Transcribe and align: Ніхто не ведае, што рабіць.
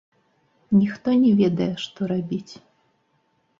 Ніхто 0.79 1.07
не 1.25 1.31
ведае, 1.43 1.69
што 1.85 1.99
рабіць. 2.15 2.53